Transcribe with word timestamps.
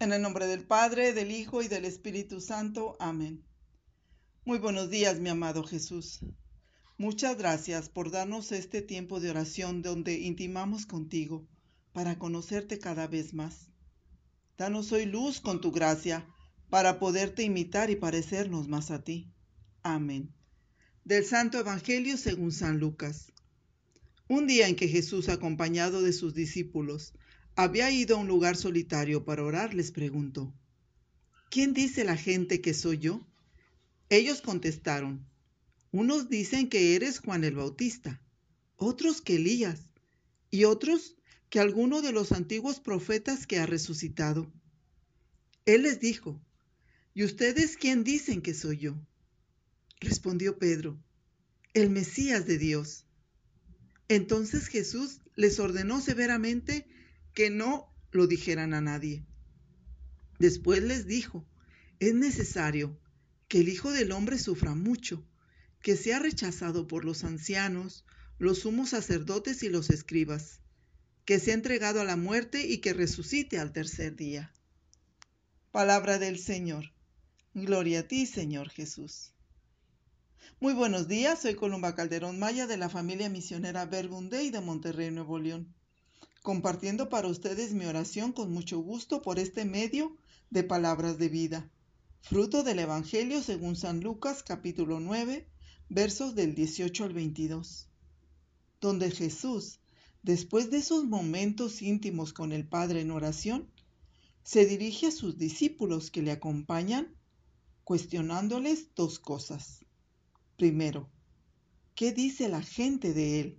En 0.00 0.12
el 0.12 0.22
nombre 0.22 0.46
del 0.46 0.64
Padre, 0.64 1.12
del 1.12 1.32
Hijo 1.32 1.60
y 1.60 1.66
del 1.66 1.84
Espíritu 1.84 2.40
Santo. 2.40 2.96
Amén. 3.00 3.42
Muy 4.44 4.58
buenos 4.58 4.90
días, 4.90 5.18
mi 5.18 5.28
amado 5.28 5.64
Jesús. 5.64 6.20
Muchas 6.98 7.36
gracias 7.36 7.88
por 7.88 8.12
darnos 8.12 8.52
este 8.52 8.80
tiempo 8.80 9.18
de 9.18 9.30
oración 9.30 9.82
donde 9.82 10.20
intimamos 10.20 10.86
contigo 10.86 11.48
para 11.92 12.16
conocerte 12.16 12.78
cada 12.78 13.08
vez 13.08 13.34
más. 13.34 13.72
Danos 14.56 14.92
hoy 14.92 15.04
luz 15.04 15.40
con 15.40 15.60
tu 15.60 15.72
gracia 15.72 16.24
para 16.70 17.00
poderte 17.00 17.42
imitar 17.42 17.90
y 17.90 17.96
parecernos 17.96 18.68
más 18.68 18.92
a 18.92 19.02
ti. 19.02 19.32
Amén. 19.82 20.32
Del 21.04 21.24
Santo 21.24 21.58
Evangelio 21.58 22.16
según 22.18 22.52
San 22.52 22.78
Lucas. 22.78 23.32
Un 24.28 24.46
día 24.46 24.68
en 24.68 24.76
que 24.76 24.86
Jesús, 24.86 25.28
acompañado 25.28 26.02
de 26.02 26.12
sus 26.12 26.34
discípulos, 26.34 27.14
había 27.58 27.90
ido 27.90 28.14
a 28.14 28.20
un 28.20 28.28
lugar 28.28 28.56
solitario 28.56 29.24
para 29.24 29.42
orar, 29.42 29.74
les 29.74 29.90
preguntó, 29.90 30.54
¿quién 31.50 31.74
dice 31.74 32.04
la 32.04 32.16
gente 32.16 32.60
que 32.60 32.72
soy 32.72 32.98
yo? 32.98 33.26
Ellos 34.10 34.42
contestaron, 34.42 35.26
unos 35.90 36.28
dicen 36.28 36.68
que 36.68 36.94
eres 36.94 37.18
Juan 37.18 37.42
el 37.42 37.56
Bautista, 37.56 38.22
otros 38.76 39.20
que 39.20 39.34
Elías, 39.34 39.90
y 40.52 40.66
otros 40.66 41.16
que 41.50 41.58
alguno 41.58 42.00
de 42.00 42.12
los 42.12 42.30
antiguos 42.30 42.78
profetas 42.78 43.44
que 43.44 43.58
ha 43.58 43.66
resucitado. 43.66 44.52
Él 45.66 45.82
les 45.82 45.98
dijo, 45.98 46.40
¿y 47.12 47.24
ustedes 47.24 47.76
quién 47.76 48.04
dicen 48.04 48.40
que 48.40 48.54
soy 48.54 48.78
yo? 48.78 48.94
Respondió 49.98 50.58
Pedro, 50.60 50.96
el 51.74 51.90
Mesías 51.90 52.46
de 52.46 52.56
Dios. 52.56 53.04
Entonces 54.06 54.68
Jesús 54.68 55.22
les 55.34 55.58
ordenó 55.58 56.00
severamente 56.00 56.86
que 57.38 57.50
no 57.50 57.88
lo 58.10 58.26
dijeran 58.26 58.74
a 58.74 58.80
nadie. 58.80 59.24
Después 60.40 60.82
les 60.82 61.06
dijo, 61.06 61.46
es 62.00 62.12
necesario 62.12 62.98
que 63.46 63.60
el 63.60 63.68
Hijo 63.68 63.92
del 63.92 64.10
Hombre 64.10 64.40
sufra 64.40 64.74
mucho, 64.74 65.24
que 65.80 65.94
sea 65.94 66.18
rechazado 66.18 66.88
por 66.88 67.04
los 67.04 67.22
ancianos, 67.22 68.04
los 68.40 68.62
sumos 68.62 68.88
sacerdotes 68.88 69.62
y 69.62 69.68
los 69.68 69.88
escribas, 69.90 70.58
que 71.24 71.38
sea 71.38 71.54
entregado 71.54 72.00
a 72.00 72.04
la 72.04 72.16
muerte 72.16 72.66
y 72.66 72.78
que 72.78 72.92
resucite 72.92 73.60
al 73.60 73.72
tercer 73.72 74.16
día. 74.16 74.52
Palabra 75.70 76.18
del 76.18 76.40
Señor. 76.40 76.92
Gloria 77.54 78.00
a 78.00 78.02
ti, 78.02 78.26
Señor 78.26 78.68
Jesús. 78.68 79.30
Muy 80.58 80.74
buenos 80.74 81.06
días, 81.06 81.42
soy 81.42 81.54
Columba 81.54 81.94
Calderón 81.94 82.40
Maya 82.40 82.66
de 82.66 82.78
la 82.78 82.88
familia 82.88 83.28
misionera 83.28 83.86
Verbunday 83.86 84.50
de 84.50 84.60
Monterrey, 84.60 85.12
Nuevo 85.12 85.38
León 85.38 85.77
compartiendo 86.42 87.08
para 87.08 87.28
ustedes 87.28 87.74
mi 87.74 87.84
oración 87.84 88.32
con 88.32 88.52
mucho 88.52 88.78
gusto 88.78 89.22
por 89.22 89.38
este 89.38 89.64
medio 89.64 90.16
de 90.50 90.64
palabras 90.64 91.18
de 91.18 91.28
vida, 91.28 91.70
fruto 92.20 92.62
del 92.62 92.78
Evangelio 92.78 93.42
según 93.42 93.76
San 93.76 94.00
Lucas 94.00 94.42
capítulo 94.42 95.00
9, 95.00 95.46
versos 95.88 96.34
del 96.34 96.54
18 96.54 97.04
al 97.04 97.12
22, 97.12 97.88
donde 98.80 99.10
Jesús, 99.10 99.80
después 100.22 100.70
de 100.70 100.78
esos 100.78 101.04
momentos 101.04 101.82
íntimos 101.82 102.32
con 102.32 102.52
el 102.52 102.66
Padre 102.66 103.00
en 103.00 103.10
oración, 103.10 103.70
se 104.42 104.64
dirige 104.64 105.08
a 105.08 105.10
sus 105.10 105.36
discípulos 105.36 106.10
que 106.10 106.22
le 106.22 106.30
acompañan, 106.30 107.14
cuestionándoles 107.84 108.94
dos 108.94 109.18
cosas. 109.18 109.84
Primero, 110.56 111.08
¿qué 111.94 112.12
dice 112.12 112.48
la 112.48 112.62
gente 112.62 113.12
de 113.12 113.40
él? 113.40 113.58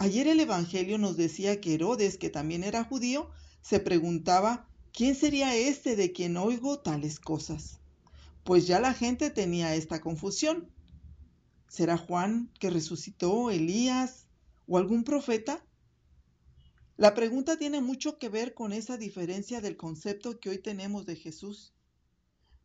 Ayer 0.00 0.28
el 0.28 0.38
Evangelio 0.38 0.96
nos 0.96 1.16
decía 1.16 1.60
que 1.60 1.74
Herodes, 1.74 2.18
que 2.18 2.30
también 2.30 2.62
era 2.62 2.84
judío, 2.84 3.30
se 3.62 3.80
preguntaba, 3.80 4.68
¿quién 4.92 5.16
sería 5.16 5.56
este 5.56 5.96
de 5.96 6.12
quien 6.12 6.36
oigo 6.36 6.78
tales 6.78 7.18
cosas? 7.18 7.80
Pues 8.44 8.68
ya 8.68 8.78
la 8.78 8.94
gente 8.94 9.28
tenía 9.30 9.74
esta 9.74 10.00
confusión. 10.00 10.70
¿Será 11.66 11.98
Juan 11.98 12.48
que 12.60 12.70
resucitó, 12.70 13.50
Elías 13.50 14.28
o 14.68 14.78
algún 14.78 15.02
profeta? 15.02 15.66
La 16.96 17.14
pregunta 17.14 17.58
tiene 17.58 17.80
mucho 17.80 18.18
que 18.20 18.28
ver 18.28 18.54
con 18.54 18.72
esa 18.72 18.98
diferencia 18.98 19.60
del 19.60 19.76
concepto 19.76 20.38
que 20.38 20.50
hoy 20.50 20.58
tenemos 20.58 21.06
de 21.06 21.16
Jesús, 21.16 21.74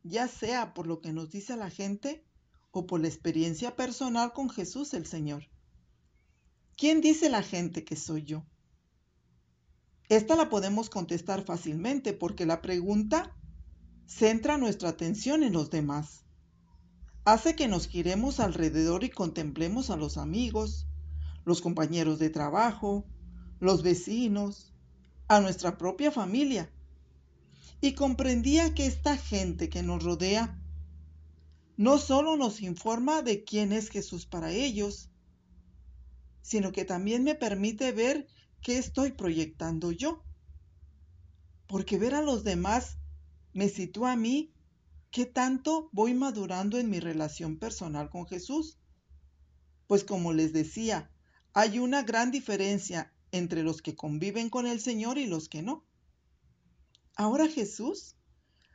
ya 0.04 0.28
sea 0.28 0.76
por 0.76 0.86
lo 0.86 1.02
que 1.02 1.14
nos 1.14 1.32
dice 1.32 1.58
la 1.58 1.72
gente 1.72 2.24
o 2.70 2.86
por 2.86 3.02
la 3.02 3.08
experiencia 3.08 3.76
personal 3.76 4.34
con 4.34 4.52
Jesús 4.52 4.94
el 4.94 5.08
Señor. 5.08 5.53
¿Quién 6.76 7.02
dice 7.02 7.30
la 7.30 7.44
gente 7.44 7.84
que 7.84 7.96
soy 7.96 8.24
yo? 8.24 8.44
Esta 10.10 10.36
la 10.36 10.50
podemos 10.50 10.90
contestar 10.90 11.44
fácilmente 11.44 12.14
porque 12.14 12.46
la 12.46 12.62
pregunta 12.62 13.36
centra 14.08 14.58
nuestra 14.58 14.90
atención 14.90 15.44
en 15.44 15.54
los 15.54 15.70
demás. 15.70 16.26
Hace 17.26 17.56
que 17.56 17.68
nos 17.68 17.88
giremos 17.88 18.40
alrededor 18.40 19.04
y 19.04 19.10
contemplemos 19.10 19.90
a 19.90 19.96
los 19.96 20.18
amigos, 20.18 20.88
los 21.46 21.62
compañeros 21.62 22.20
de 22.20 22.30
trabajo, 22.30 23.06
los 23.60 23.82
vecinos, 23.82 24.74
a 25.28 25.40
nuestra 25.40 25.78
propia 25.78 26.12
familia. 26.12 26.72
Y 27.82 27.94
comprendía 27.94 28.74
que 28.74 28.86
esta 28.86 29.16
gente 29.16 29.70
que 29.70 29.84
nos 29.84 30.04
rodea 30.04 30.60
no 31.78 31.98
solo 31.98 32.36
nos 32.36 32.62
informa 32.62 33.22
de 33.22 33.44
quién 33.44 33.72
es 33.72 33.90
Jesús 33.90 34.26
para 34.26 34.52
ellos, 34.52 35.10
sino 36.44 36.72
que 36.72 36.86
también 36.86 37.24
me 37.24 37.34
permite 37.34 37.92
ver 37.92 38.28
qué 38.62 38.78
estoy 38.78 39.14
proyectando 39.14 39.92
yo. 39.92 40.24
Porque 41.66 41.98
ver 41.98 42.14
a 42.14 42.22
los 42.22 42.44
demás 42.44 42.98
me 43.54 43.70
sitúa 43.70 44.12
a 44.12 44.18
mí 44.18 44.54
qué 45.10 45.26
tanto 45.26 45.90
voy 45.94 46.14
madurando 46.14 46.78
en 46.78 46.90
mi 46.90 47.00
relación 47.00 47.58
personal 47.58 48.10
con 48.10 48.28
Jesús. 48.28 48.78
Pues 49.88 50.04
como 50.04 50.34
les 50.34 50.54
decía, 50.54 51.10
hay 51.54 51.80
una 51.80 52.04
gran 52.04 52.30
diferencia 52.30 53.14
entre 53.32 53.64
los 53.64 53.82
que 53.82 53.96
conviven 53.96 54.50
con 54.50 54.68
el 54.68 54.80
Señor 54.80 55.18
y 55.18 55.26
los 55.26 55.50
que 55.50 55.64
no. 55.64 55.86
Ahora 57.16 57.48
Jesús 57.48 58.16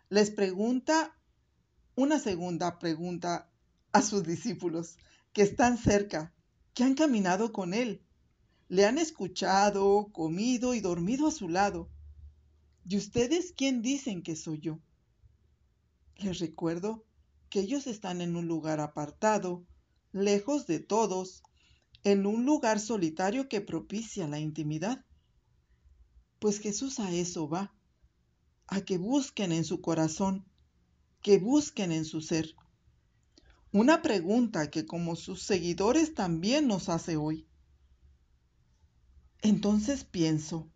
les 0.09 0.31
pregunta 0.31 1.15
una 1.97 2.19
segunda 2.19 2.79
pregunta 2.79 3.51
a 3.93 4.01
sus 4.01 4.23
discípulos 4.23 4.97
que 5.33 5.43
están 5.43 5.77
cerca 5.77 6.33
que 6.79 6.85
han 6.85 6.95
caminado 6.95 7.53
con 7.53 7.75
él, 7.75 8.05
le 8.69 8.87
han 8.87 8.99
escuchado, 8.99 10.13
comido 10.13 10.75
y 10.75 10.81
dormido 10.81 11.27
a 11.27 11.33
su 11.33 11.49
lado. 11.49 11.91
¿Y 12.89 12.97
ustedes 12.97 13.53
quién 13.53 13.83
dicen 13.83 14.23
que 14.23 14.37
soy 14.37 14.61
yo? 14.61 14.79
Les 16.19 16.39
recuerdo 16.39 17.05
que 17.51 17.59
ellos 17.59 17.89
están 17.89 18.21
en 18.21 18.37
un 18.37 18.47
lugar 18.47 18.79
apartado, 18.79 19.67
lejos 20.13 20.69
de 20.69 20.79
todos, 20.79 21.43
en 22.05 22.27
un 22.27 22.47
lugar 22.47 22.79
solitario 22.79 23.49
que 23.49 23.61
propicia 23.61 24.29
la 24.29 24.39
intimidad. 24.39 25.05
Pues 26.39 26.61
Jesús 26.61 27.01
a 27.01 27.11
eso 27.11 27.49
va, 27.49 27.75
a 28.69 28.83
que 28.83 28.99
busquen 28.99 29.51
en 29.51 29.65
su 29.65 29.81
corazón, 29.81 30.47
que 31.23 31.41
busquen 31.41 31.91
en 31.91 32.05
su 32.05 32.21
ser. 32.21 32.55
Una 33.73 34.01
pregunta 34.01 34.71
que 34.71 34.87
como 34.87 35.15
sus 35.15 35.43
seguidores 35.43 36.15
también 36.15 36.67
nos 36.67 36.89
hace 36.89 37.19
hoy. 37.19 37.47
Entonces 39.43 40.05
pienso, 40.05 40.71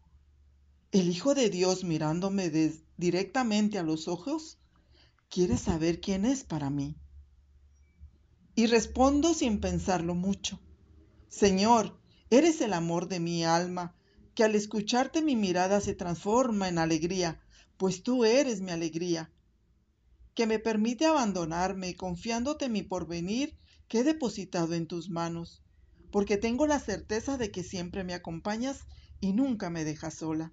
¿el 0.91 1.09
Hijo 1.09 1.35
de 1.35 1.49
Dios 1.49 1.85
mirándome 1.85 2.51
directamente 2.99 3.79
a 3.79 3.83
los 3.83 4.09
ojos 4.09 4.59
quiere 5.31 5.57
saber 5.57 6.03
quién 6.03 6.27
es 6.27 6.45
para 6.45 6.69
mí? 6.69 6.95
Y 8.55 8.67
respondo 8.67 9.33
sin 9.33 9.61
pensarlo 9.61 10.15
mucho. 10.15 10.61
Señor, 11.29 11.99
eres 12.29 12.61
el 12.61 12.75
amor 12.75 13.09
de 13.09 13.21
mi 13.21 13.43
alma, 13.43 13.97
que 14.35 14.45
al 14.45 14.55
escucharte 14.55 15.23
mi 15.23 15.35
mirada 15.35 15.81
se 15.81 15.95
transforma 15.95 16.69
en 16.69 16.77
alegría, 16.77 17.41
pues 17.79 18.03
tú 18.03 18.27
eres 18.27 18.61
mi 18.61 18.71
alegría 18.71 19.33
que 20.35 20.47
me 20.47 20.59
permite 20.59 21.07
abandonarme 21.07 21.95
confiándote 21.95 22.69
mi 22.69 22.83
porvenir 22.83 23.57
que 23.89 24.01
he 24.01 24.05
depositado 24.05 24.75
en 24.75 24.87
tus 24.87 25.11
manos, 25.11 25.63
porque 26.11 26.37
tengo 26.37 26.67
la 26.67 26.79
certeza 26.79 27.37
de 27.37 27.51
que 27.51 27.63
siempre 27.63 28.05
me 28.05 28.15
acompañas 28.15 28.87
y 29.21 29.33
nunca 29.33 29.71
me 29.71 29.85
dejas 29.85 30.15
sola. 30.15 30.53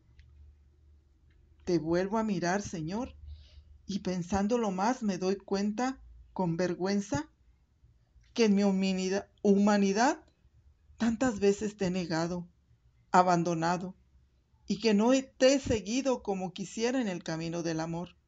Te 1.63 1.79
vuelvo 1.79 2.17
a 2.17 2.23
mirar, 2.23 2.61
Señor, 2.61 3.15
y 3.85 3.99
pensándolo 3.99 4.71
más 4.71 5.03
me 5.03 5.17
doy 5.17 5.37
cuenta, 5.37 5.99
con 6.33 6.57
vergüenza, 6.57 7.29
que 8.33 8.45
en 8.45 8.55
mi 8.55 8.63
humanidad, 8.63 9.27
humanidad 9.41 10.23
tantas 10.97 11.39
veces 11.39 11.77
te 11.77 11.87
he 11.87 11.91
negado, 11.91 12.47
abandonado, 13.11 13.95
y 14.67 14.79
que 14.79 14.93
no 14.93 15.11
te 15.37 15.55
he 15.55 15.59
seguido 15.59 16.21
como 16.21 16.53
quisiera 16.53 17.01
en 17.01 17.07
el 17.07 17.23
camino 17.23 17.63
del 17.63 17.79
amor. 17.79 18.18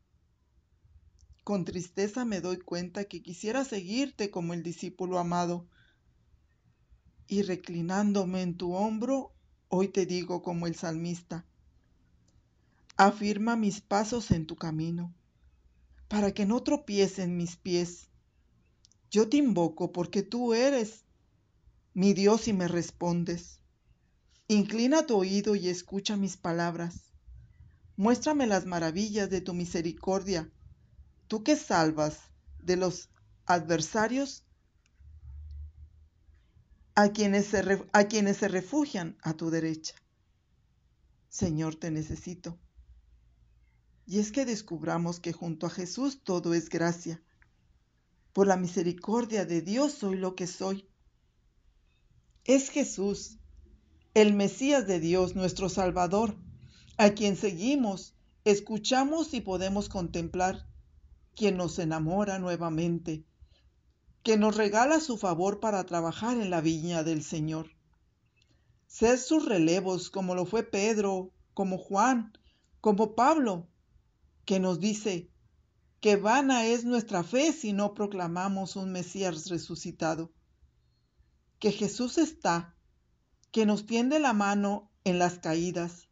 Con 1.43 1.65
tristeza 1.65 2.23
me 2.23 2.39
doy 2.39 2.59
cuenta 2.59 3.05
que 3.05 3.23
quisiera 3.23 3.65
seguirte 3.65 4.29
como 4.29 4.53
el 4.53 4.61
discípulo 4.61 5.17
amado. 5.17 5.67
Y 7.27 7.41
reclinándome 7.41 8.43
en 8.43 8.57
tu 8.57 8.73
hombro, 8.73 9.33
hoy 9.67 9.87
te 9.87 10.05
digo 10.05 10.43
como 10.43 10.67
el 10.67 10.75
salmista, 10.75 11.45
afirma 12.97 13.55
mis 13.55 13.81
pasos 13.81 14.29
en 14.31 14.45
tu 14.45 14.55
camino, 14.55 15.15
para 16.07 16.33
que 16.33 16.45
no 16.45 16.61
tropiecen 16.61 17.37
mis 17.37 17.55
pies. 17.55 18.09
Yo 19.09 19.27
te 19.29 19.37
invoco 19.37 19.91
porque 19.91 20.21
tú 20.21 20.53
eres 20.53 21.05
mi 21.93 22.13
Dios 22.13 22.47
y 22.47 22.53
me 22.53 22.67
respondes. 22.67 23.59
Inclina 24.47 25.07
tu 25.07 25.17
oído 25.17 25.55
y 25.55 25.69
escucha 25.69 26.17
mis 26.17 26.37
palabras. 26.37 27.11
Muéstrame 27.95 28.45
las 28.45 28.65
maravillas 28.65 29.29
de 29.29 29.41
tu 29.41 29.53
misericordia, 29.53 30.51
tú 31.31 31.45
que 31.45 31.55
salvas 31.55 32.19
de 32.59 32.75
los 32.75 33.09
adversarios 33.45 34.43
a 36.93 37.13
quienes, 37.13 37.45
se 37.45 37.87
a 37.93 38.03
quienes 38.09 38.35
se 38.35 38.49
refugian 38.49 39.17
a 39.21 39.31
tu 39.31 39.49
derecha. 39.49 39.95
Señor, 41.29 41.75
te 41.75 41.89
necesito. 41.89 42.59
Y 44.05 44.19
es 44.19 44.33
que 44.33 44.43
descubramos 44.43 45.21
que 45.21 45.31
junto 45.31 45.67
a 45.67 45.69
Jesús 45.69 46.21
todo 46.21 46.53
es 46.53 46.67
gracia. 46.67 47.23
Por 48.33 48.47
la 48.47 48.57
misericordia 48.57 49.45
de 49.45 49.61
Dios 49.61 49.93
soy 49.93 50.17
lo 50.17 50.35
que 50.35 50.47
soy. 50.47 50.85
Es 52.43 52.69
Jesús, 52.69 53.37
el 54.15 54.33
Mesías 54.33 54.85
de 54.85 54.99
Dios, 54.99 55.37
nuestro 55.37 55.69
Salvador, 55.69 56.35
a 56.97 57.11
quien 57.11 57.37
seguimos, 57.37 58.15
escuchamos 58.43 59.33
y 59.33 59.39
podemos 59.39 59.87
contemplar, 59.87 60.67
quien 61.35 61.57
nos 61.57 61.79
enamora 61.79 62.39
nuevamente, 62.39 63.23
que 64.23 64.37
nos 64.37 64.55
regala 64.55 64.99
su 64.99 65.17
favor 65.17 65.59
para 65.59 65.83
trabajar 65.85 66.37
en 66.37 66.49
la 66.49 66.61
viña 66.61 67.03
del 67.03 67.23
Señor. 67.23 67.71
Ser 68.87 69.17
sus 69.17 69.45
relevos 69.45 70.09
como 70.09 70.35
lo 70.35 70.45
fue 70.45 70.63
Pedro, 70.63 71.31
como 71.53 71.77
Juan, 71.77 72.33
como 72.81 73.15
Pablo, 73.15 73.67
que 74.45 74.59
nos 74.59 74.79
dice 74.79 75.29
que 75.99 76.15
vana 76.15 76.65
es 76.65 76.83
nuestra 76.83 77.23
fe 77.23 77.53
si 77.53 77.73
no 77.73 77.93
proclamamos 77.93 78.75
un 78.75 78.91
Mesías 78.91 79.49
resucitado 79.49 80.31
que 81.61 81.71
Jesús 81.71 82.17
está, 82.17 82.75
que 83.51 83.67
nos 83.67 83.85
tiende 83.85 84.19
la 84.19 84.33
mano 84.33 84.89
en 85.03 85.19
las 85.19 85.37
caídas, 85.37 86.09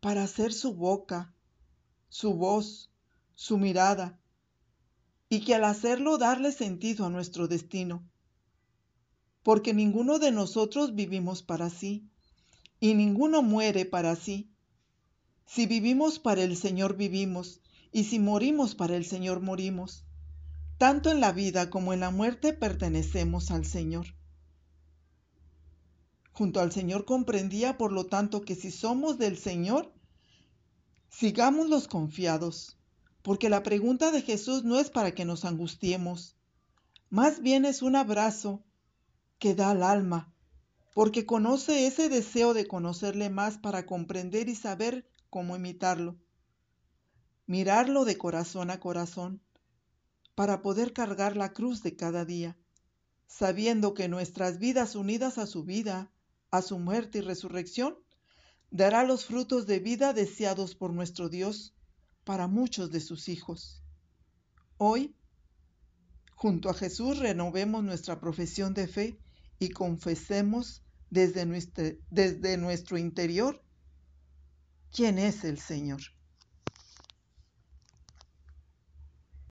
para 0.00 0.24
hacer 0.24 0.52
su 0.52 0.74
boca, 0.74 1.32
su 2.08 2.34
voz, 2.34 2.90
su 3.36 3.56
mirada, 3.56 4.18
y 5.34 5.40
que 5.40 5.56
al 5.56 5.64
hacerlo 5.64 6.16
darle 6.16 6.52
sentido 6.52 7.06
a 7.06 7.10
nuestro 7.10 7.48
destino. 7.48 8.08
Porque 9.42 9.74
ninguno 9.74 10.20
de 10.20 10.30
nosotros 10.30 10.94
vivimos 10.94 11.42
para 11.42 11.70
sí, 11.70 12.08
y 12.78 12.94
ninguno 12.94 13.42
muere 13.42 13.84
para 13.84 14.14
sí. 14.14 14.48
Si 15.44 15.66
vivimos 15.66 16.20
para 16.20 16.44
el 16.44 16.56
Señor 16.56 16.96
vivimos, 16.96 17.60
y 17.90 18.04
si 18.04 18.20
morimos 18.20 18.76
para 18.76 18.94
el 18.94 19.04
Señor 19.04 19.40
morimos. 19.40 20.04
Tanto 20.78 21.10
en 21.10 21.18
la 21.18 21.32
vida 21.32 21.68
como 21.68 21.92
en 21.92 21.98
la 21.98 22.12
muerte 22.12 22.52
pertenecemos 22.52 23.50
al 23.50 23.64
Señor. 23.64 24.06
Junto 26.30 26.60
al 26.60 26.70
Señor 26.70 27.06
comprendía, 27.06 27.76
por 27.76 27.90
lo 27.90 28.06
tanto, 28.06 28.42
que 28.42 28.54
si 28.54 28.70
somos 28.70 29.18
del 29.18 29.36
Señor, 29.36 29.92
sigámoslos 31.08 31.88
confiados, 31.88 32.78
porque 33.24 33.48
la 33.48 33.62
pregunta 33.62 34.10
de 34.10 34.20
Jesús 34.20 34.64
no 34.64 34.78
es 34.78 34.90
para 34.90 35.14
que 35.14 35.24
nos 35.24 35.46
angustiemos, 35.46 36.36
más 37.08 37.40
bien 37.40 37.64
es 37.64 37.80
un 37.80 37.96
abrazo 37.96 38.62
que 39.38 39.54
da 39.54 39.70
al 39.70 39.82
alma, 39.82 40.30
porque 40.92 41.24
conoce 41.24 41.86
ese 41.86 42.10
deseo 42.10 42.52
de 42.52 42.66
conocerle 42.66 43.30
más 43.30 43.56
para 43.56 43.86
comprender 43.86 44.50
y 44.50 44.54
saber 44.54 45.08
cómo 45.30 45.56
imitarlo, 45.56 46.18
mirarlo 47.46 48.04
de 48.04 48.18
corazón 48.18 48.70
a 48.70 48.78
corazón, 48.78 49.40
para 50.34 50.60
poder 50.60 50.92
cargar 50.92 51.34
la 51.34 51.54
cruz 51.54 51.82
de 51.82 51.96
cada 51.96 52.26
día, 52.26 52.58
sabiendo 53.26 53.94
que 53.94 54.06
nuestras 54.06 54.58
vidas 54.58 54.94
unidas 54.96 55.38
a 55.38 55.46
su 55.46 55.64
vida 55.64 56.12
a 56.50 56.60
su 56.60 56.78
muerte 56.78 57.18
y 57.18 57.22
resurrección, 57.22 57.96
dará 58.70 59.02
los 59.02 59.24
frutos 59.24 59.66
de 59.66 59.78
vida 59.78 60.12
deseados 60.12 60.74
por 60.74 60.92
nuestro 60.92 61.30
Dios 61.30 61.74
para 62.24 62.46
muchos 62.46 62.90
de 62.90 63.00
sus 63.00 63.28
hijos. 63.28 63.82
Hoy, 64.78 65.14
junto 66.34 66.68
a 66.70 66.74
Jesús, 66.74 67.18
renovemos 67.18 67.84
nuestra 67.84 68.20
profesión 68.20 68.74
de 68.74 68.88
fe 68.88 69.18
y 69.58 69.68
confesemos 69.70 70.82
desde 71.10 71.46
nuestro, 71.46 71.84
desde 72.10 72.56
nuestro 72.56 72.98
interior 72.98 73.62
quién 74.90 75.18
es 75.18 75.44
el 75.44 75.58
Señor. 75.58 76.00